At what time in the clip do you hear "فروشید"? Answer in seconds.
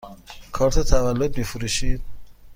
1.43-2.01